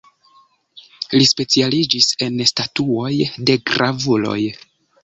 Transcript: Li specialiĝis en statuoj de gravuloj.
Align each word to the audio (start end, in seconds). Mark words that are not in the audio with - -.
Li 1.15 1.27
specialiĝis 1.33 2.09
en 2.29 2.43
statuoj 2.53 3.13
de 3.47 3.61
gravuloj. 3.75 4.41